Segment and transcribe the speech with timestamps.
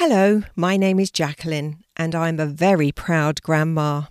[0.00, 4.02] Hello, my name is Jacqueline, and I'm a very proud grandma.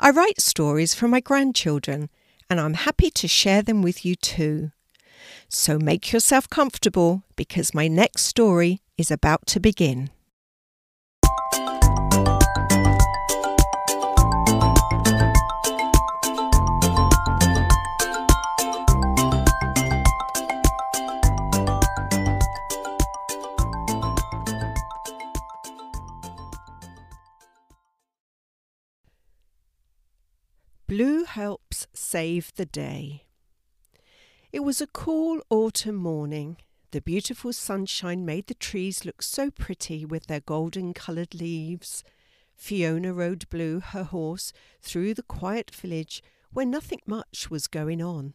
[0.00, 2.10] I write stories for my grandchildren,
[2.50, 4.72] and I'm happy to share them with you too.
[5.48, 10.10] So make yourself comfortable because my next story is about to begin.
[30.86, 33.24] Blue helps save the day.
[34.52, 36.58] It was a cool autumn morning.
[36.90, 42.04] The beautiful sunshine made the trees look so pretty with their golden coloured leaves.
[42.54, 44.52] Fiona rode Blue, her horse,
[44.82, 48.34] through the quiet village where nothing much was going on.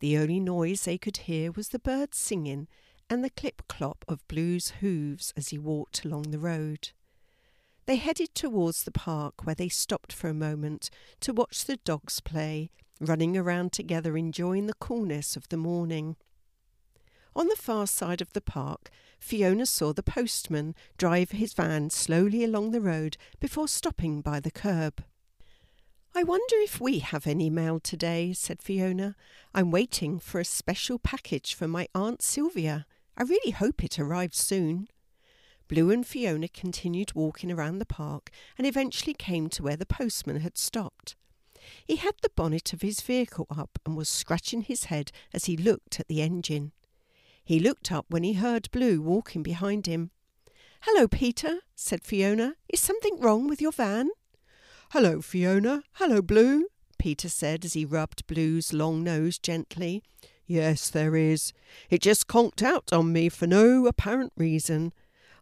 [0.00, 2.66] The only noise they could hear was the birds singing
[3.08, 6.90] and the clip clop of Blue's hooves as he walked along the road.
[7.90, 10.90] They headed towards the park where they stopped for a moment
[11.22, 16.14] to watch the dogs play, running around together enjoying the coolness of the morning.
[17.34, 22.44] On the far side of the park, Fiona saw the postman drive his van slowly
[22.44, 25.02] along the road before stopping by the curb.
[26.14, 29.16] I wonder if we have any mail today, said Fiona.
[29.52, 32.86] I'm waiting for a special package for my Aunt Sylvia.
[33.16, 34.86] I really hope it arrives soon.
[35.70, 40.40] Blue and Fiona continued walking around the park and eventually came to where the postman
[40.40, 41.14] had stopped.
[41.86, 45.56] He had the bonnet of his vehicle up and was scratching his head as he
[45.56, 46.72] looked at the engine.
[47.44, 50.10] He looked up when he heard Blue walking behind him.
[50.80, 52.54] Hello, Peter, said Fiona.
[52.68, 54.10] Is something wrong with your van?
[54.90, 55.84] Hello, Fiona.
[55.92, 56.66] Hello, Blue,
[56.98, 60.02] Peter said as he rubbed Blue's long nose gently.
[60.48, 61.52] Yes, there is.
[61.90, 64.92] It just conked out on me for no apparent reason.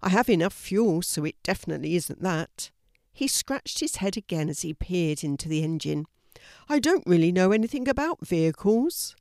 [0.03, 2.71] I have enough fuel, so it definitely isn't that.
[3.13, 6.07] He scratched his head again as he peered into the engine.
[6.69, 9.17] I don't really know anything about vehicles.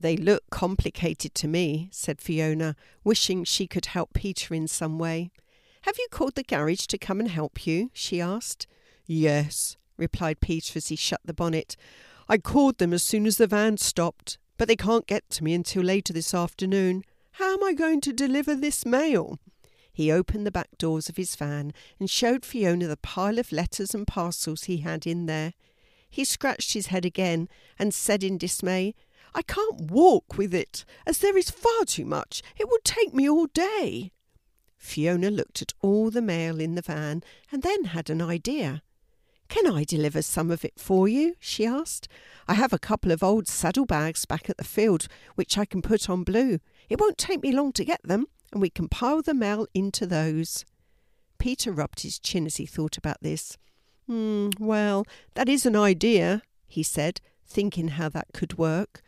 [0.00, 5.30] They look complicated to me, said Fiona, wishing she could help Peter in some way.
[5.82, 7.90] Have you called the garage to come and help you?
[7.92, 8.66] she asked.
[9.06, 11.76] Yes, replied Peter as he shut the bonnet.
[12.28, 15.54] I called them as soon as the van stopped, but they can't get to me
[15.54, 17.04] until later this afternoon.
[17.32, 19.38] How am I going to deliver this mail?
[19.98, 23.96] He opened the back doors of his van and showed Fiona the pile of letters
[23.96, 25.54] and parcels he had in there.
[26.08, 27.48] He scratched his head again
[27.80, 28.94] and said in dismay,
[29.34, 32.44] I can't walk with it, as there is far too much.
[32.56, 34.12] It would take me all day.
[34.76, 38.82] Fiona looked at all the mail in the van and then had an idea.
[39.48, 41.34] Can I deliver some of it for you?
[41.40, 42.06] she asked.
[42.46, 46.08] I have a couple of old saddlebags back at the field which I can put
[46.08, 46.60] on Blue.
[46.88, 50.06] It won't take me long to get them and we can pile the mail into
[50.06, 50.64] those.
[51.38, 53.56] Peter rubbed his chin as he thought about this.
[54.06, 55.04] Hmm, well,
[55.34, 59.02] that is an idea, he said, thinking how that could work.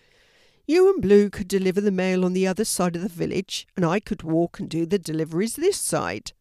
[0.66, 3.84] You and Blue could deliver the mail on the other side of the village, and
[3.84, 6.32] I could walk and do the deliveries this side.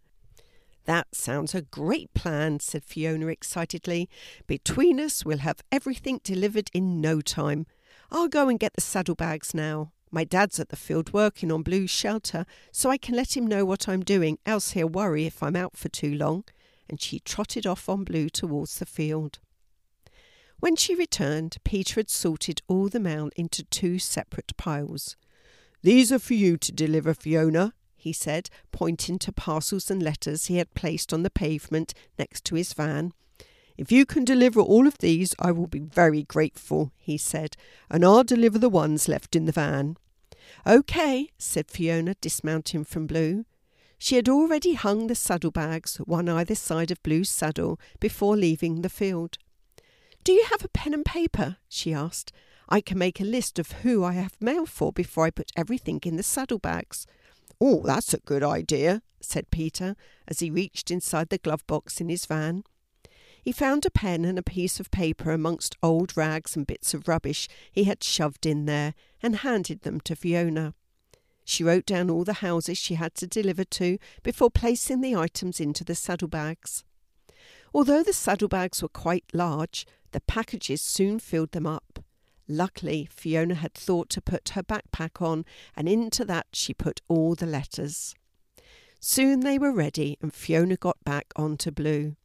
[0.86, 4.10] That sounds a great plan, said Fiona excitedly.
[4.46, 7.66] Between us, we'll have everything delivered in no time.
[8.12, 9.92] I'll go and get the saddlebags now.
[10.12, 13.64] My dad's at the field working on Blue's shelter, so I can let him know
[13.66, 16.46] what I'm doing, else he'll worry if I'm out for too long.
[16.90, 19.40] And she trotted off on Blue towards the field.
[20.60, 25.16] When she returned, Peter had sorted all the mail into two separate piles.
[25.84, 30.58] These are for you to deliver, Fiona, he said, pointing to parcels and letters he
[30.58, 33.14] had placed on the pavement next to his van.
[33.80, 37.56] If you can deliver all of these, I will be very grateful, he said,
[37.90, 39.96] and I'll deliver the ones left in the van.
[40.66, 43.46] OK, said Fiona, dismounting from Blue.
[43.98, 48.90] She had already hung the saddlebags, one either side of Blue's saddle, before leaving the
[48.90, 49.38] field.
[50.26, 51.56] Do you have a pen and paper?
[51.70, 52.34] she asked.
[52.68, 56.02] I can make a list of who I have mail for before I put everything
[56.04, 57.08] in the saddlebags.
[57.62, 59.96] Oh, that's a good idea, said Peter,
[60.28, 62.66] as he reached inside the glove box in his van.
[63.42, 67.08] He found a pen and a piece of paper amongst old rags and bits of
[67.08, 70.74] rubbish he had shoved in there and handed them to Fiona.
[71.46, 75.60] She wrote down all the houses she had to deliver to before placing the items
[75.60, 76.84] into the saddlebags.
[77.74, 82.04] Although the saddlebags were quite large, the packages soon filled them up.
[82.48, 85.46] Luckily, Fiona had thought to put her backpack on,
[85.76, 88.16] and into that she put all the letters.
[89.00, 92.16] Soon they were ready, and Fiona got back on to Blue.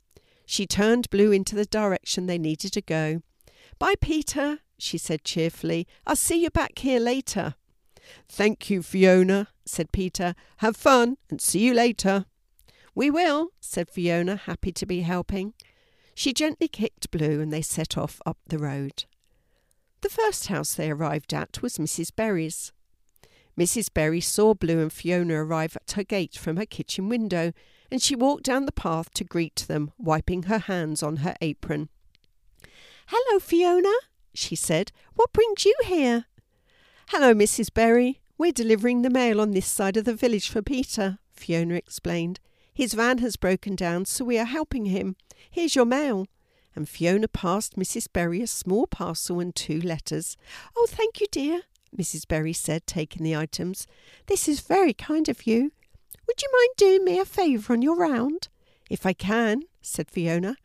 [0.47, 3.23] She turned Blue into the direction they needed to go.
[3.79, 5.87] Bye, Peter, she said cheerfully.
[6.07, 7.55] I'll see you back here later.
[8.29, 10.35] Thank you, Fiona, said Peter.
[10.59, 12.27] Have fun and see you later.
[12.95, 15.55] We will, said Fiona, happy to be helping.
[16.15, 19.05] She gently kicked Blue and they set off up the road.
[20.03, 22.15] The first house they arrived at was Mrs.
[22.15, 22.73] Berry's.
[23.59, 23.93] Mrs.
[23.93, 27.53] Berry saw Blue and Fiona arrive at her gate from her kitchen window,
[27.91, 31.89] and she walked down the path to greet them, wiping her hands on her apron.
[33.09, 33.93] Hello, Fiona,
[34.35, 34.93] she said.
[35.15, 36.27] What brings you here?
[37.09, 37.73] Hello, Mrs.
[37.73, 38.21] Berry.
[38.39, 42.41] We're delivering the mail on this side of the village for Peter, Fiona explained.
[42.73, 45.17] His van has broken down, so we are helping him.
[45.51, 46.27] Here's your mail.
[46.75, 48.09] And Fiona passed Mrs.
[48.13, 50.37] Berry a small parcel and two letters.
[50.77, 51.63] Oh, thank you, dear,
[51.97, 52.27] Mrs.
[52.27, 53.87] Berry said, taking the items.
[54.27, 55.71] This is very kind of you.
[56.35, 58.49] Would you mind doing me a favour on your round?
[58.91, 60.57] If I can, said Fiona.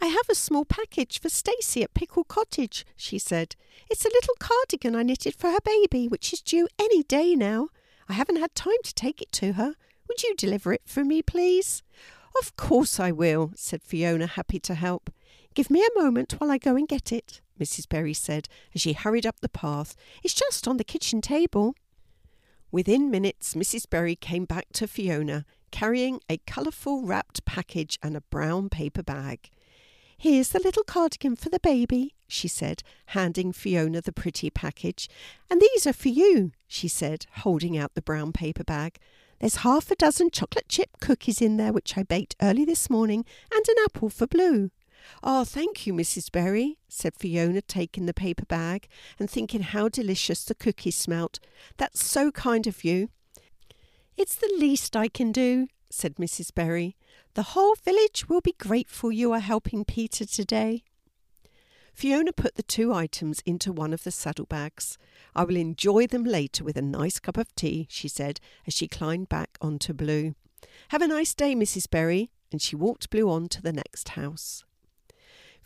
[0.00, 3.54] I have a small package for Stacey at Pickle Cottage, she said.
[3.88, 7.68] It's a little cardigan I knitted for her baby, which is due any day now.
[8.08, 9.76] I haven't had time to take it to her.
[10.08, 11.84] Would you deliver it for me, please?
[12.36, 15.12] Of course I will, said Fiona, happy to help.
[15.54, 17.88] Give me a moment while I go and get it, Mrs.
[17.88, 19.94] Berry said as she hurried up the path.
[20.24, 21.76] It's just on the kitchen table.
[22.70, 23.88] Within minutes, Mrs.
[23.88, 29.50] Berry came back to Fiona, carrying a colourful wrapped package and a brown paper bag.
[30.18, 35.08] Here's the little cardigan for the baby, she said, handing Fiona the pretty package.
[35.48, 38.98] And these are for you, she said, holding out the brown paper bag.
[39.38, 43.24] There's half a dozen chocolate chip cookies in there, which I baked early this morning,
[43.54, 44.70] and an apple for Blue.
[45.22, 46.30] Oh, thank you, Mrs.
[46.30, 51.40] Berry, said Fiona, taking the paper bag and thinking how delicious the cookies smelt.
[51.76, 53.10] That's so kind of you.
[54.16, 56.54] It's the least I can do, said Mrs.
[56.54, 56.96] Berry.
[57.34, 60.82] The whole village will be grateful you are helping Peter today.
[61.94, 64.98] Fiona put the two items into one of the saddlebags.
[65.34, 68.86] I will enjoy them later with a nice cup of tea, she said as she
[68.86, 70.34] climbed back onto Blue.
[70.90, 71.90] Have a nice day, Mrs.
[71.90, 74.64] Berry, and she walked Blue on to the next house.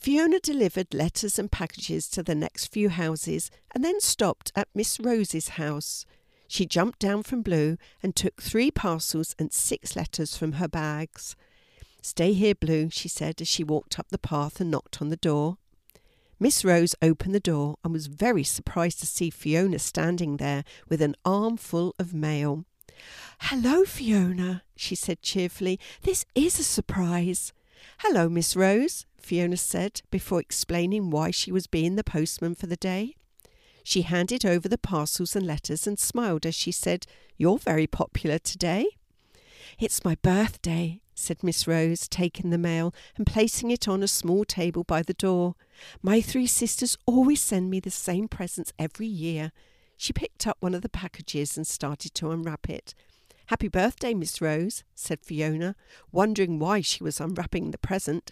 [0.03, 4.99] Fiona delivered letters and packages to the next few houses and then stopped at Miss
[4.99, 6.05] Rose's house.
[6.49, 11.37] She jumped down from Blue and took three parcels and six letters from her bags.
[12.01, 15.17] Stay here, Blue, she said as she walked up the path and knocked on the
[15.17, 15.59] door.
[16.41, 21.01] Miss Rose opened the door and was very surprised to see Fiona standing there with
[21.01, 22.65] an armful of mail.
[23.39, 25.79] Hello, Fiona, she said cheerfully.
[26.03, 27.53] This is a surprise.
[27.99, 32.77] Hello, Miss Rose, Fiona said before explaining why she was being the postman for the
[32.77, 33.17] day.
[33.85, 38.39] She handed over the parcels and letters and smiled as she said, You're very popular
[38.39, 38.87] today.
[39.79, 44.45] It's my birthday, said Miss Rose, taking the mail and placing it on a small
[44.45, 45.55] table by the door.
[46.03, 49.53] My three sisters always send me the same presents every year.
[49.97, 52.95] She picked up one of the packages and started to unwrap it.
[53.53, 55.77] Happy birthday, Miss Rose, said Fiona,
[56.11, 58.31] wondering why she was unwrapping the present.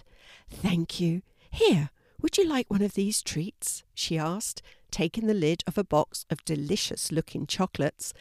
[0.49, 1.21] Thank you.
[1.51, 1.91] Here,
[2.23, 3.85] would you like one of these treats?
[3.93, 8.15] she asked, taking the lid of a box of delicious looking chocolates.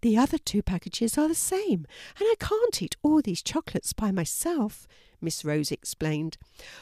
[0.00, 1.86] The other two packages are the same,
[2.18, 4.88] and I can't eat all these chocolates by myself,
[5.20, 6.38] Miss Rose explained.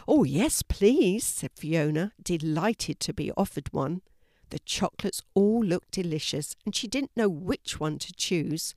[0.07, 4.03] Oh, yes, please, said Fiona, delighted to be offered one.
[4.51, 8.77] The chocolates all looked delicious, and she didn't know which one to choose.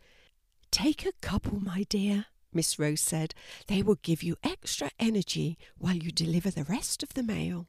[0.71, 3.33] Take a couple, my dear, Miss Rose said.
[3.67, 7.67] They will give you extra energy while you deliver the rest of the mail.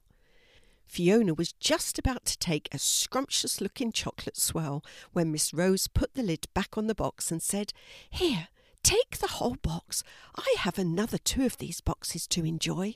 [0.86, 6.14] Fiona was just about to take a scrumptious looking chocolate swell when Miss Rose put
[6.14, 7.72] the lid back on the box and said,
[8.08, 8.48] Here,
[8.82, 10.02] take the whole box.
[10.34, 12.94] I have another two of these boxes to enjoy.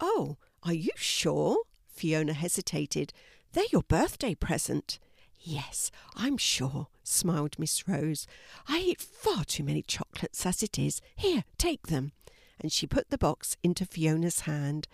[0.00, 1.58] Oh, are you sure?
[1.88, 3.12] Fiona hesitated.
[3.52, 4.98] They're your birthday present.
[5.40, 8.26] Yes, I'm sure, smiled Miss Rose.
[8.68, 11.00] I eat far too many chocolates as it is.
[11.14, 12.12] Here, take them.
[12.60, 14.88] And she put the box into Fiona's hand.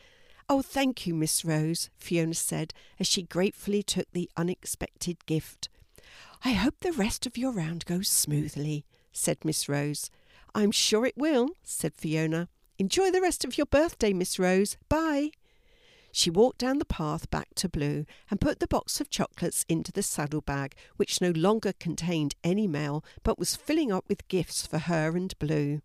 [0.49, 5.69] Oh, thank you, Miss Rose, Fiona said as she gratefully took the unexpected gift.
[6.45, 10.11] I hope the rest of your round goes smoothly, said Miss Rose.
[10.55, 12.49] I'm sure it will, said Fiona.
[12.79, 14.77] Enjoy the rest of your birthday, Miss Rose.
[14.89, 15.31] Bye.
[16.15, 19.91] She walked down the path back to Blue and put the box of chocolates into
[19.91, 24.79] the saddlebag, which no longer contained any mail but was filling up with gifts for
[24.79, 25.81] her and Blue.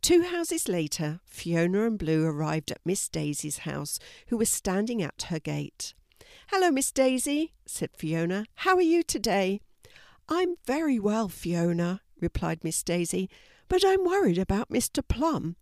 [0.00, 5.26] Two houses later, Fiona and Blue arrived at Miss Daisy's house, who was standing at
[5.28, 5.94] her gate.
[6.48, 8.46] Hello, Miss Daisy, said Fiona.
[8.54, 9.60] How are you today?
[10.28, 13.28] I'm very well, Fiona, replied Miss Daisy,
[13.68, 15.06] but I'm worried about Mr.
[15.06, 15.56] Plum.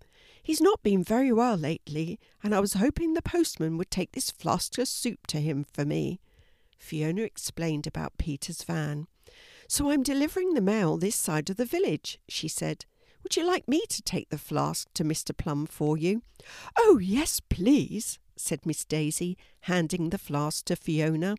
[0.44, 4.30] He's not been very well lately, and I was hoping the postman would take this
[4.30, 6.20] flask of soup to him for me.
[6.76, 9.06] Fiona explained about Peter's van.
[9.68, 12.84] So I'm delivering the mail this side of the village, she said.
[13.22, 15.34] Would you like me to take the flask to Mr.
[15.34, 16.20] Plum for you?
[16.78, 21.36] Oh, yes, please, said Miss Daisy, handing the flask to Fiona.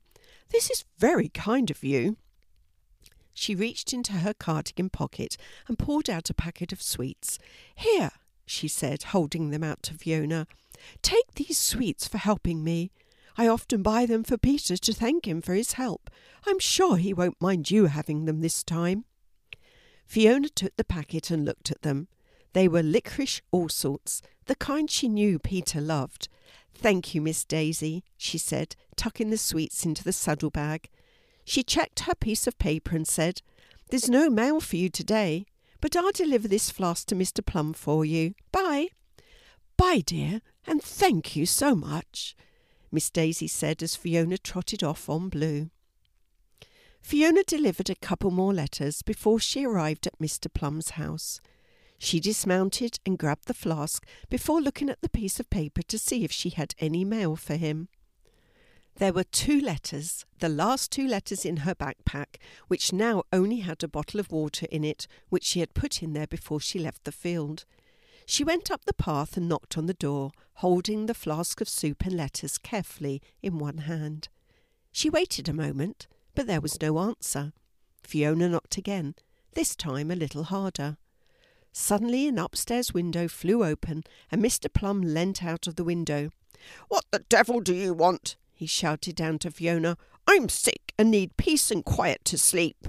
[0.50, 2.18] This is very kind of you.
[3.36, 7.38] She reached into her cardigan pocket and pulled out a packet of sweets.
[7.76, 8.10] Here,
[8.46, 10.48] she said, holding them out to Fiona.
[11.02, 12.92] Take these sweets for helping me.
[13.38, 16.10] I often buy them for Peter to thank him for his help.
[16.46, 19.06] I'm sure he won't mind you having them this time.
[20.06, 22.08] Fiona took the packet and looked at them.
[22.54, 26.30] They were licorice all sorts, the kind she knew Peter loved.
[26.74, 30.90] Thank you, Miss Daisy, she said, tucking the sweets into the saddlebag.
[31.44, 33.42] She checked her piece of paper and said,
[33.90, 35.46] There's no mail for you today,
[35.86, 37.46] but I'll deliver this flask to Mr.
[37.46, 38.34] Plum for you.
[38.52, 38.88] Bye.
[39.78, 42.36] Bye, dear, and thank you so much,
[42.92, 45.70] Miss Daisy said as Fiona trotted off on Blue.
[47.04, 50.52] Fiona delivered a couple more letters before she arrived at Mr.
[50.52, 51.40] Plum's house.
[52.00, 56.24] She dismounted and grabbed the flask before looking at the piece of paper to see
[56.24, 57.90] if she had any mail for him.
[58.98, 62.38] There were two letters, the last two letters in her backpack,
[62.70, 66.14] which now only had a bottle of water in it, which she had put in
[66.14, 67.66] there before she left the field.
[68.26, 72.06] She went up the path and knocked on the door, holding the flask of soup
[72.06, 74.30] and letters carefully in one hand.
[74.94, 77.52] She waited a moment, but there was no answer.
[78.02, 79.16] Fiona knocked again,
[79.56, 80.96] this time a little harder.
[81.74, 84.72] Suddenly an upstairs window flew open, and Mr.
[84.72, 86.30] Plum leant out of the window.
[86.88, 88.38] What the devil do you want?
[88.56, 89.98] He shouted down to Fiona.
[90.28, 92.88] I'm sick and need peace and quiet to sleep.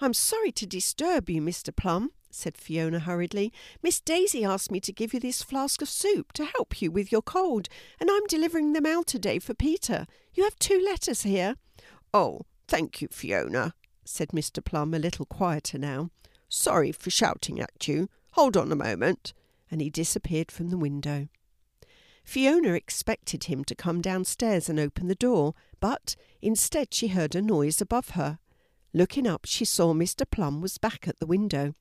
[0.00, 1.74] I'm sorry to disturb you, Mr.
[1.74, 3.52] Plum, said Fiona hurriedly.
[3.82, 7.12] Miss Daisy asked me to give you this flask of soup to help you with
[7.12, 10.06] your cold, and I'm delivering them out today for Peter.
[10.32, 11.56] You have two letters here.
[12.14, 13.74] Oh, thank you, Fiona,
[14.04, 14.64] said Mr.
[14.64, 16.10] Plum, a little quieter now.
[16.48, 18.08] Sorry for shouting at you.
[18.32, 19.34] Hold on a moment.
[19.70, 21.28] And he disappeared from the window.
[22.30, 27.42] Fiona expected him to come downstairs and open the door, but instead she heard a
[27.42, 28.38] noise above her.
[28.94, 30.24] Looking up, she saw Mr.
[30.30, 31.74] Plum was back at the window.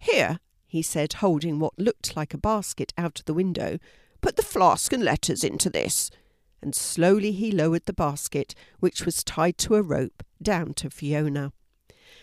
[0.00, 3.78] Here, he said, holding what looked like a basket out of the window,
[4.20, 6.10] put the flask and letters into this.
[6.60, 11.52] And slowly he lowered the basket, which was tied to a rope, down to Fiona.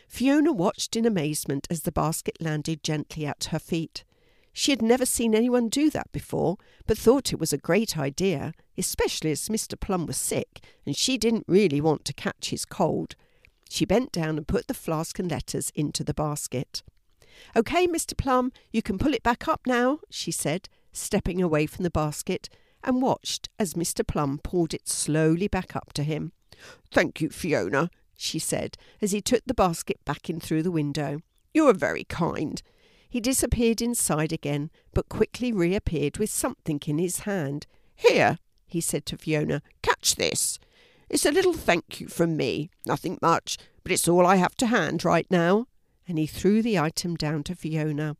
[0.05, 4.03] Fiona watched in amazement as the basket landed gently at her feet.
[4.53, 8.53] She had never seen anyone do that before, but thought it was a great idea,
[8.77, 9.79] especially as Mr.
[9.79, 13.15] Plum was sick and she didn't really want to catch his cold.
[13.69, 16.81] She bent down and put the flask and letters into the basket.
[17.55, 18.17] OK, Mr.
[18.17, 22.49] Plum, you can pull it back up now, she said, stepping away from the basket,
[22.83, 24.05] and watched as Mr.
[24.05, 26.31] Plum pulled it slowly back up to him.
[26.91, 31.19] Thank you, Fiona, she said, as he took the basket back in through the window.
[31.53, 32.61] You are very kind.
[33.09, 37.65] He disappeared inside again, but quickly reappeared with something in his hand.
[37.95, 38.37] Here,
[38.67, 40.59] he said to Fiona, catch this.
[41.09, 42.69] It's a little thank you from me.
[42.85, 45.65] Nothing much, but it's all I have to hand right now.
[46.07, 48.15] And he threw the item down to Fiona.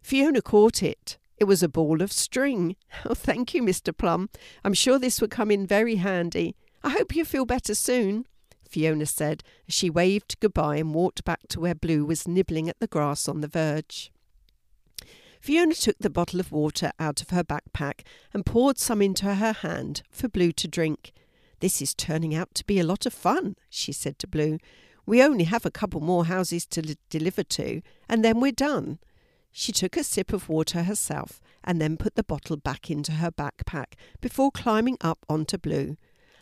[0.00, 1.18] Fiona caught it.
[1.36, 2.76] It was a ball of string.
[3.04, 3.96] Oh, thank you, Mr.
[3.96, 4.30] Plum.
[4.64, 6.56] I'm sure this will come in very handy.
[6.82, 8.26] I hope you feel better soon.
[8.68, 12.78] Fiona said as she waved goodbye and walked back to where Blue was nibbling at
[12.80, 14.12] the grass on the verge.
[15.40, 18.00] Fiona took the bottle of water out of her backpack
[18.34, 21.12] and poured some into her hand for Blue to drink.
[21.60, 24.58] This is turning out to be a lot of fun, she said to Blue.
[25.06, 28.98] We only have a couple more houses to li- deliver to, and then we're done.
[29.50, 33.30] She took a sip of water herself and then put the bottle back into her
[33.30, 35.96] backpack before climbing up onto Blue.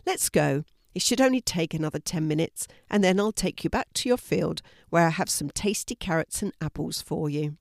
[0.05, 0.65] Let's go.
[0.97, 4.17] It should only take another 10 minutes, and then I'll take you back to your
[4.17, 7.59] field where I have some tasty carrots and apples for you.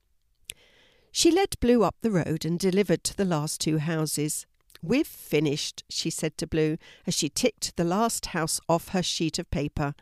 [1.11, 4.45] She led Blue up the road and delivered to the last two houses.
[4.81, 9.37] We've finished, she said to Blue as she ticked the last house off her sheet
[9.37, 9.95] of paper.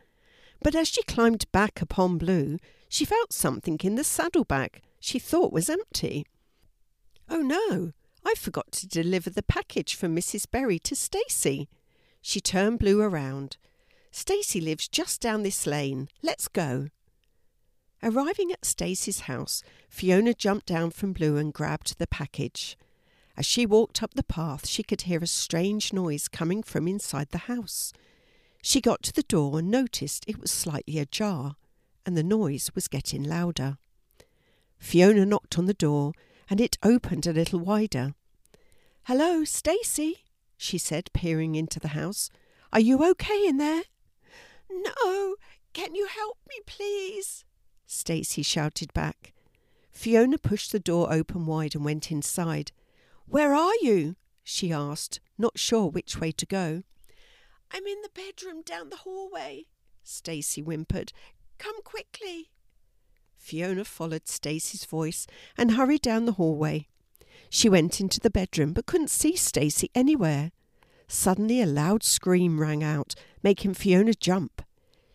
[0.61, 5.51] But as she climbed back upon Blue, she felt something in the saddlebag she thought
[5.51, 6.27] was empty.
[7.27, 10.45] Oh no, I forgot to deliver the package from Mrs.
[10.51, 11.67] Berry to Stacey.
[12.25, 13.57] She turned Blue around.
[14.09, 16.07] Stacey lives just down this lane.
[16.21, 16.87] Let's go.
[18.01, 22.77] Arriving at Stacey's house, Fiona jumped down from Blue and grabbed the package.
[23.35, 27.29] As she walked up the path, she could hear a strange noise coming from inside
[27.31, 27.91] the house.
[28.61, 31.57] She got to the door and noticed it was slightly ajar,
[32.05, 33.77] and the noise was getting louder.
[34.79, 36.13] Fiona knocked on the door,
[36.49, 38.13] and it opened a little wider.
[39.07, 40.22] Hello, Stacey,
[40.63, 42.29] she said, peering into the house.
[42.71, 43.83] Are you okay in there?
[44.71, 45.35] No.
[45.73, 47.43] Can you help me, please?
[47.85, 49.33] Stacey shouted back.
[49.91, 52.71] Fiona pushed the door open wide and went inside.
[53.27, 54.15] Where are you?
[54.43, 56.83] she asked, not sure which way to go.
[57.71, 59.65] I'm in the bedroom down the hallway,
[60.03, 61.11] Stacey whimpered.
[61.57, 62.51] Come quickly.
[63.37, 65.27] Fiona followed Stacey's voice
[65.57, 66.87] and hurried down the hallway.
[67.49, 70.51] She went into the bedroom but couldn't see Stacey anywhere.
[71.07, 73.13] Suddenly a loud scream rang out,
[73.43, 74.61] making Fiona jump.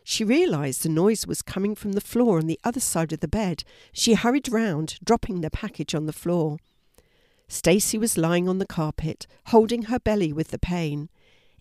[0.04, 3.28] She realized the noise was coming from the floor on the other side of the
[3.28, 3.64] bed.
[3.92, 6.58] She hurried round, dropping the package on the floor.
[7.46, 11.08] Stacey was lying on the carpet, holding her belly with the pain.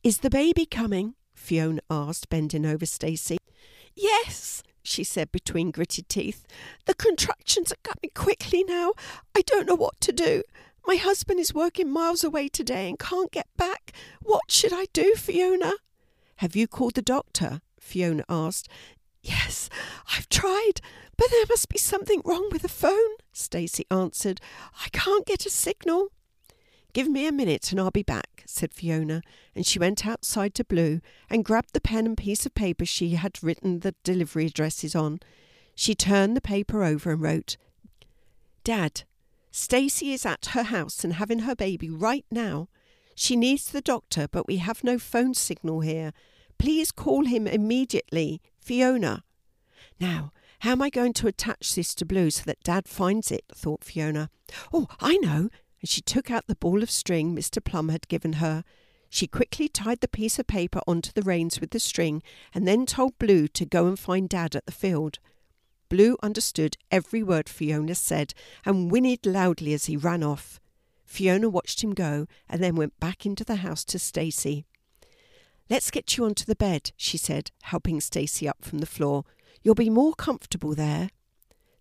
[0.03, 1.15] Is the baby coming?
[1.33, 3.37] Fiona asked, bending over Stacey.
[3.95, 6.45] Yes, she said between gritted teeth.
[6.85, 8.93] The contractions are coming quickly now.
[9.35, 10.43] I don't know what to do.
[10.85, 13.91] My husband is working miles away today and can't get back.
[14.21, 15.73] What should I do, Fiona?
[16.37, 17.61] Have you called the doctor?
[17.79, 18.69] Fiona asked.
[19.21, 19.69] Yes,
[20.15, 20.79] I've tried,
[21.17, 24.39] but there must be something wrong with the phone, Stacey answered.
[24.85, 26.09] I can't get a signal.
[26.97, 29.21] Give me a minute and I'll be back, said Fiona,
[29.55, 30.99] and she went outside to Blue
[31.29, 35.19] and grabbed the pen and piece of paper she had written the delivery addresses on.
[35.75, 37.55] She turned the paper over and wrote,
[38.63, 39.03] Dad,
[39.51, 42.67] Stacey is at her house and having her baby right now.
[43.13, 46.13] She needs the doctor, but we have no phone signal here.
[46.57, 48.41] Please call him immediately.
[48.59, 49.23] Fiona.
[49.99, 53.45] Now, how am I going to attach this to Blue so that Dad finds it?
[53.53, 54.31] thought Fiona.
[54.73, 55.51] Oh, I know.
[55.81, 57.63] And she took out the ball of string Mr.
[57.63, 58.63] Plum had given her.
[59.09, 62.21] She quickly tied the piece of paper onto the reins with the string
[62.53, 65.19] and then told Blue to go and find Dad at the field.
[65.89, 68.33] Blue understood every word Fiona said
[68.65, 70.59] and whinnied loudly as he ran off.
[71.05, 74.65] Fiona watched him go and then went back into the house to Stacey.
[75.69, 79.23] Let's get you onto the bed, she said, helping Stacey up from the floor.
[79.63, 81.09] You'll be more comfortable there.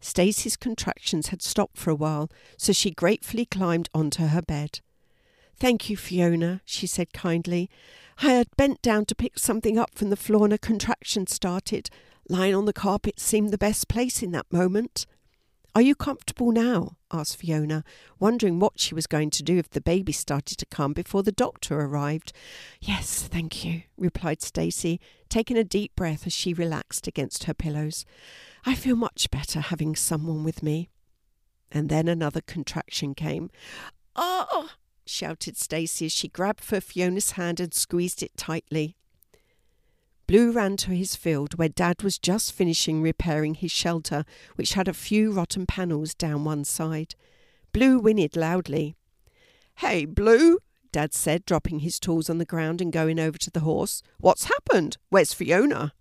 [0.07, 4.79] Stacey's contractions had stopped for a while, so she gratefully climbed onto her bed.
[5.59, 7.69] Thank you, Fiona, she said kindly.
[8.23, 11.90] I had bent down to pick something up from the floor and a contraction started.
[12.29, 15.07] Lying on the carpet seemed the best place in that moment.
[15.76, 16.96] Are you comfortable now?
[17.12, 17.84] asked Fiona,
[18.18, 21.30] wondering what she was going to do if the baby started to come before the
[21.30, 22.32] doctor arrived.
[22.80, 28.06] Yes, thank you, replied Stacey, taking a deep breath as she relaxed against her pillows.
[28.64, 30.88] I feel much better having someone with me.
[31.70, 33.50] And then another contraction came.
[34.14, 34.70] Oh!
[35.04, 38.96] shouted Stacey as she grabbed for Fiona's hand and squeezed it tightly.
[40.26, 44.24] Blue ran to his field where Dad was just finishing repairing his shelter,
[44.56, 47.14] which had a few rotten panels down one side.
[47.72, 48.96] Blue whinnied loudly.
[49.76, 50.58] Hey, Blue,
[50.90, 54.02] Dad said, dropping his tools on the ground and going over to the horse.
[54.18, 54.96] What's happened?
[55.10, 55.92] Where's Fiona?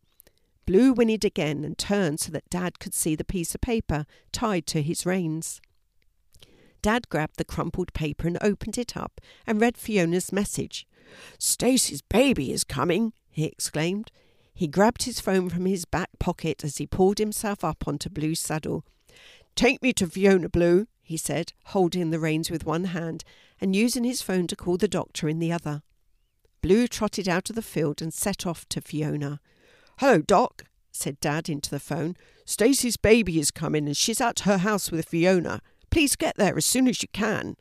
[0.66, 4.66] Blue whinnied again and turned so that Dad could see the piece of paper tied
[4.68, 5.62] to his reins.
[6.82, 10.88] Dad grabbed the crumpled paper and opened it up and read Fiona's message.
[11.38, 14.12] Stacey's baby is coming, he exclaimed.
[14.54, 18.40] He grabbed his phone from his back pocket as he pulled himself up onto Blue's
[18.40, 18.86] saddle.
[19.56, 23.26] Take me to Fiona Blue, he said, holding the reins with one hand
[23.60, 25.84] and using his phone to call the doctor in the other.
[26.62, 29.42] Blue trotted out of the field and set off to Fiona.
[29.98, 32.16] Hello, Doc, said Dad into the phone.
[32.46, 35.62] Stacey's baby is coming and she's at her house with Fiona.
[35.90, 37.58] Please get there as soon as you can.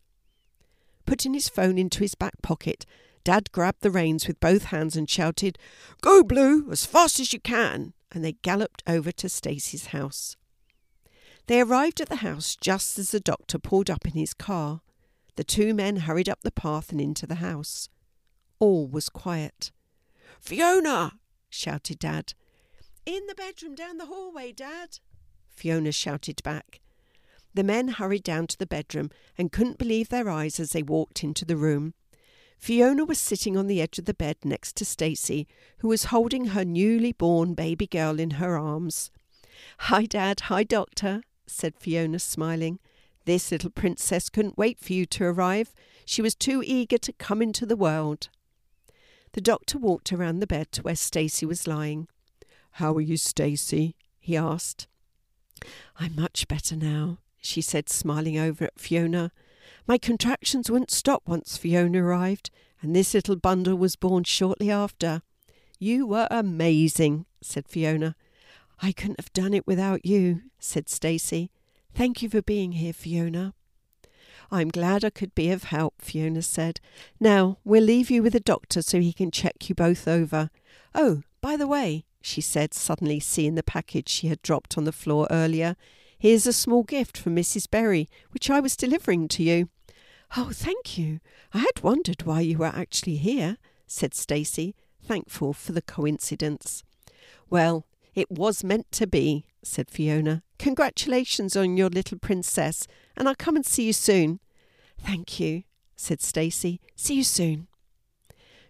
[1.04, 2.86] Putting his phone into his back pocket,
[3.24, 5.58] Dad grabbed the reins with both hands and shouted,
[6.02, 7.94] Go, Blue, as fast as you can!
[8.12, 10.36] And they galloped over to Stacy's house.
[11.46, 14.82] They arrived at the house just as the doctor pulled up in his car.
[15.36, 17.88] The two men hurried up the path and into the house.
[18.60, 19.72] All was quiet.
[20.40, 21.14] Fiona!
[21.48, 22.34] shouted Dad.
[23.06, 24.98] In the bedroom down the hallway, Dad,
[25.50, 26.80] Fiona shouted back.
[27.52, 31.22] The men hurried down to the bedroom and couldn't believe their eyes as they walked
[31.22, 31.94] into the room.
[32.64, 35.46] Fiona was sitting on the edge of the bed next to Stacey,
[35.80, 39.10] who was holding her newly born baby girl in her arms.
[39.80, 40.40] Hi, Dad.
[40.48, 42.78] Hi, Doctor, said Fiona, smiling.
[43.26, 45.74] This little princess couldn't wait for you to arrive.
[46.06, 48.30] She was too eager to come into the world.
[49.32, 52.08] The doctor walked around the bed to where Stacey was lying.
[52.70, 53.94] How are you, Stacey?
[54.18, 54.86] he asked.
[56.00, 59.32] I'm much better now, she said, smiling over at Fiona.
[59.86, 62.50] My contractions wouldn't stop once Fiona arrived,
[62.80, 65.22] and this little bundle was born shortly after.
[65.78, 68.16] You were amazing, said Fiona.
[68.80, 71.50] I couldn't have done it without you, said Stacey.
[71.94, 73.54] Thank you for being here, Fiona.
[74.50, 76.80] I'm glad I could be of help, Fiona said.
[77.18, 80.50] Now we'll leave you with the doctor so he can check you both over.
[80.94, 84.92] Oh, by the way, she said, suddenly seeing the package she had dropped on the
[84.92, 85.76] floor earlier,
[86.24, 87.70] Here's a small gift from Mrs.
[87.70, 89.68] Berry, which I was delivering to you.
[90.38, 91.20] Oh, thank you.
[91.52, 96.82] I had wondered why you were actually here, said Stacey, thankful for the coincidence.
[97.50, 97.84] Well,
[98.14, 100.42] it was meant to be, said Fiona.
[100.58, 102.86] Congratulations on your little princess,
[103.18, 104.40] and I'll come and see you soon.
[104.96, 106.80] Thank you, said Stacey.
[106.96, 107.66] See you soon.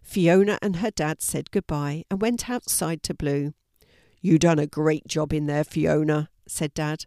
[0.02, 3.54] Fiona and her dad said goodbye and went outside to Blue.
[4.20, 7.06] You done a great job in there, Fiona, said Dad.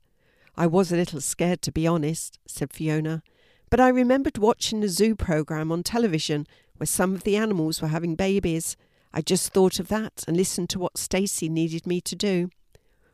[0.58, 3.22] I was a little scared, to be honest, said Fiona,
[3.70, 7.89] but I remembered watching the zoo program on television where some of the animals were
[7.89, 8.76] having babies.
[9.13, 12.50] I just thought of that and listened to what Stacey needed me to do.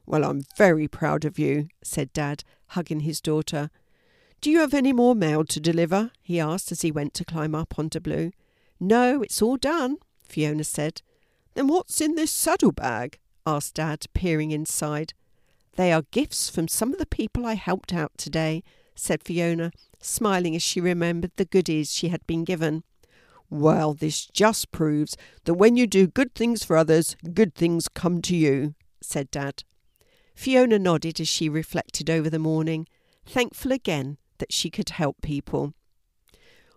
[0.05, 3.69] Well, I'm very proud of you, said Dad, hugging his daughter.
[4.39, 6.11] Do you have any more mail to deliver?
[6.21, 8.31] he asked as he went to climb up onto Blue.
[8.79, 11.01] No, it's all done, Fiona said.
[11.55, 13.19] Then what's in this saddlebag?
[13.45, 15.13] asked Dad, peering inside.
[15.75, 18.63] They are gifts from some of the people I helped out today,
[18.95, 22.83] said Fiona, smiling as she remembered the goodies she had been given.
[23.49, 28.21] Well, this just proves that when you do good things for others, good things come
[28.23, 29.63] to you, said Dad.
[30.35, 32.87] Fiona nodded as she reflected over the morning,
[33.25, 35.73] thankful again that she could help people.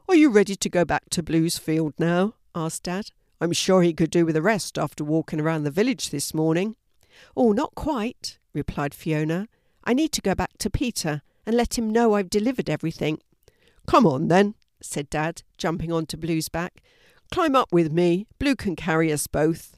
[0.08, 2.34] Are you ready to go back to Bluesfield now?
[2.54, 3.10] asked Dad.
[3.40, 6.76] I'm sure he could do with a rest after walking around the village this morning.
[7.36, 9.46] Oh, not quite, replied Fiona.
[9.84, 13.20] I need to go back to Peter and let him know I've delivered everything.
[13.86, 16.82] Come on, then, said Dad, jumping onto Blue's back.
[17.30, 18.26] Climb up with me.
[18.40, 19.76] Blue can carry us both.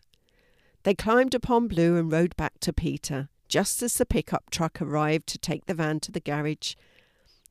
[0.84, 5.26] They climbed upon Blue and rode back to Peter, just as the pickup truck arrived
[5.28, 6.74] to take the van to the garage.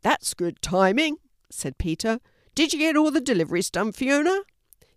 [0.02, 1.18] That's good timing,
[1.52, 2.20] said Peter.
[2.56, 4.40] Did you get all the deliveries done, Fiona?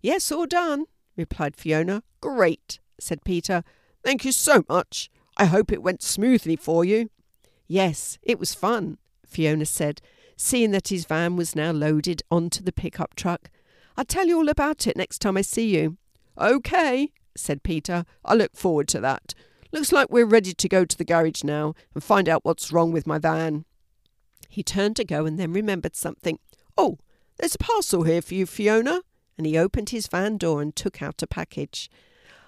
[0.01, 2.01] Yes, all done, replied Fiona.
[2.21, 3.63] Great, said Peter.
[4.03, 5.11] Thank you so much.
[5.37, 7.09] I hope it went smoothly for you.
[7.67, 10.01] Yes, it was fun, Fiona said,
[10.35, 13.49] seeing that his van was now loaded onto the pickup truck.
[13.95, 15.97] I'll tell you all about it next time I see you.
[16.37, 18.05] OK, said Peter.
[18.25, 19.33] I look forward to that.
[19.71, 22.91] Looks like we're ready to go to the garage now and find out what's wrong
[22.91, 23.65] with my van.
[24.49, 26.39] He turned to go and then remembered something.
[26.77, 26.97] Oh,
[27.37, 29.01] there's a parcel here for you, Fiona.
[29.37, 31.89] And he opened his van door and took out a package.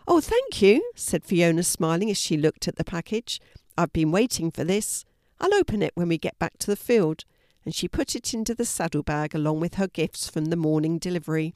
[0.07, 3.39] Oh, thank you, said Fiona, smiling as she looked at the package.
[3.77, 5.05] I've been waiting for this.
[5.39, 7.23] I'll open it when we get back to the field.
[7.65, 11.55] And she put it into the saddlebag along with her gifts from the morning delivery.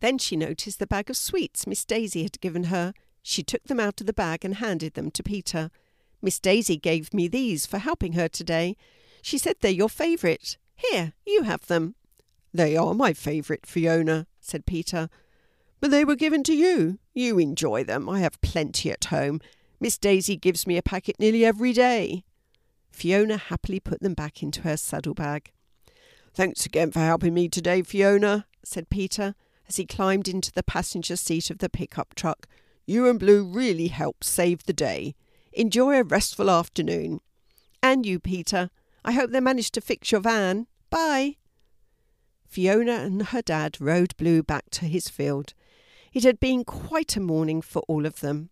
[0.00, 2.92] Then she noticed the bag of sweets Miss Daisy had given her.
[3.22, 5.70] She took them out of the bag and handed them to Peter.
[6.20, 8.76] Miss Daisy gave me these for helping her today.
[9.22, 10.56] She said they're your favourite.
[10.74, 11.94] Here, you have them.
[12.52, 15.08] They are my favourite, Fiona, said Peter.
[15.80, 16.98] But they were given to you.
[17.14, 18.08] You enjoy them.
[18.08, 19.40] I have plenty at home.
[19.80, 22.24] Miss Daisy gives me a packet nearly every day.
[22.90, 25.52] Fiona happily put them back into her saddlebag.
[26.34, 29.34] Thanks again for helping me today, Fiona, said Peter
[29.68, 32.46] as he climbed into the passenger seat of the pickup truck.
[32.86, 35.14] You and Blue really helped save the day.
[35.52, 37.20] Enjoy a restful afternoon.
[37.82, 38.70] And you, Peter.
[39.04, 40.66] I hope they managed to fix your van.
[40.90, 41.36] Bye.
[42.46, 45.52] Fiona and her dad rode Blue back to his field.
[46.18, 48.50] It had been quite a morning for all of them.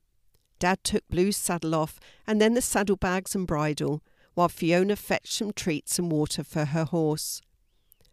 [0.61, 5.53] Dad took Blue's saddle off and then the saddlebags and bridle, while Fiona fetched some
[5.53, 7.43] treats and water for her horse.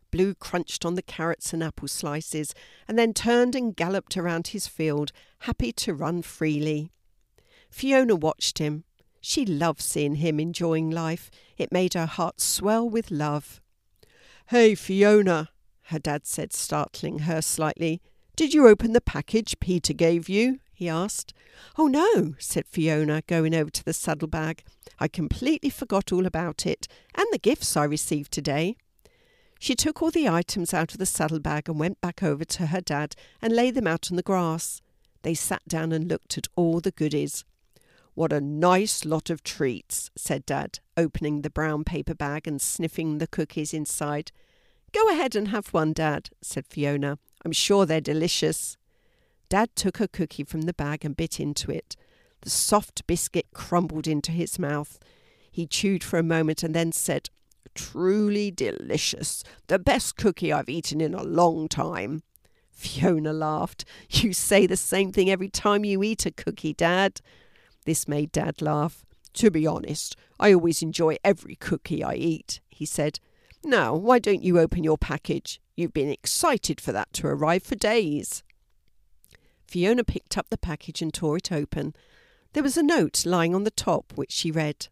[0.10, 2.56] Blue crunched on the carrots and apple slices
[2.88, 5.12] and then turned and galloped around his field,
[5.42, 6.90] happy to run freely.
[7.70, 8.86] Fiona watched him.
[9.22, 11.30] She loved seeing him enjoying life.
[11.60, 13.62] It made her heart swell with love.
[14.48, 15.52] Hey, Fiona,
[15.90, 18.02] her dad said, startling her slightly.
[18.44, 20.60] Did you open the package Peter gave you?
[20.74, 21.34] he asked.
[21.78, 24.66] Oh, no, said Fiona, going over to the saddlebag.
[25.00, 28.76] I completely forgot all about it, and the gifts I received today.
[29.60, 32.82] She took all the items out of the saddlebag and went back over to her
[32.82, 34.82] dad and laid them out on the grass.
[35.22, 37.46] They sat down and looked at all the goodies.
[38.14, 43.20] What a nice lot of treats, said Dad, opening the brown paper bag and sniffing
[43.20, 44.34] the cookies inside.
[44.92, 47.20] Go ahead and have one, Dad, said Fiona.
[47.46, 48.78] I'm sure they're delicious.
[49.50, 51.96] Dad took a cookie from the bag and bit into it.
[52.42, 55.00] The soft biscuit crumbled into his mouth.
[55.52, 57.30] He chewed for a moment and then said,
[57.76, 59.44] Truly delicious.
[59.68, 62.24] The best cookie I've eaten in a long time.
[62.72, 63.86] Fiona laughed.
[64.10, 67.22] You say the same thing every time you eat a cookie, Dad.
[67.86, 69.06] This made Dad laugh.
[69.34, 73.20] To be honest, I always enjoy every cookie I eat, he said.
[73.64, 75.60] Now, why don't you open your package?
[75.76, 78.44] You've been excited for that to arrive for days.
[79.66, 81.96] Fiona picked up the package and tore it open.
[82.54, 84.88] There was a note lying on the top which she read.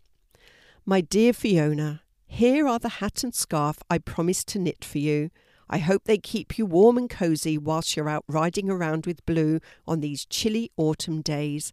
[0.85, 5.29] My dear Fiona, here are the hat and scarf I promised to knit for you.
[5.69, 9.59] I hope they keep you warm and cosy whilst you're out riding around with Blue
[9.87, 11.71] on these chilly autumn days.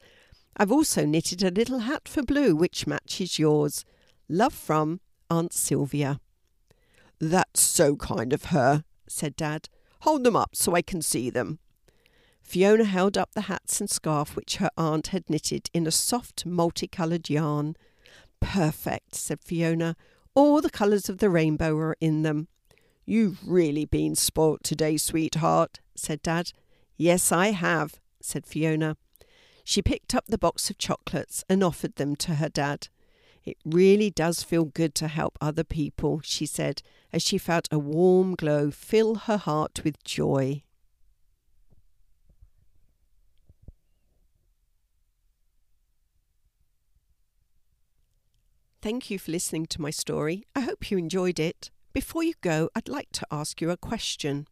[0.56, 3.84] I've also knitted a little hat for Blue which matches yours.
[4.28, 6.20] Love from Aunt Sylvia.
[7.18, 9.68] That's so kind of her, said Dad.
[10.02, 11.58] Hold them up so I can see them.
[12.42, 16.46] Fiona held up the hats and scarf which her aunt had knitted in a soft
[16.46, 17.76] multicoloured yarn.
[18.40, 19.96] Perfect, said Fiona.
[20.34, 22.48] All the colours of the rainbow are in them.
[23.04, 26.52] You've really been spoilt today, sweetheart, said Dad.
[26.96, 28.96] Yes, I have, said Fiona.
[29.64, 32.88] She picked up the box of chocolates and offered them to her dad.
[33.48, 36.82] It really does feel good to help other people, she said,
[37.14, 40.64] as she felt a warm glow fill her heart with joy.
[48.82, 50.44] Thank you for listening to my story.
[50.54, 51.70] I hope you enjoyed it.
[51.94, 54.46] Before you go, I'd like to ask you a question.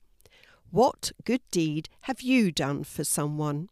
[0.71, 3.69] What good deed have you done for someone?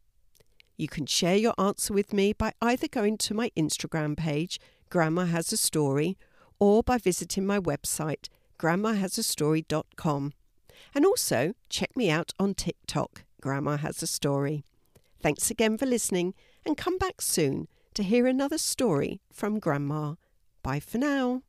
[0.76, 4.60] You can share your answer with me by either going to my Instagram page,
[4.94, 6.16] Grandma Has a Story,
[6.60, 8.28] or by visiting my website,
[8.60, 10.32] grandmahasastory.com.
[10.94, 14.62] And also check me out on TikTok, Grandma Has a Story.
[15.20, 16.32] Thanks again for listening
[16.64, 20.14] and come back soon to hear another story from Grandma.
[20.62, 21.42] Bye for now.